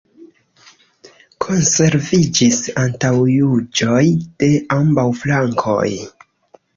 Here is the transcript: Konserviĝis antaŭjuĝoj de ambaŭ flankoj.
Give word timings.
Konserviĝis 1.45 2.57
antaŭjuĝoj 2.83 4.01
de 4.45 4.49
ambaŭ 4.79 5.05
flankoj. 5.21 5.87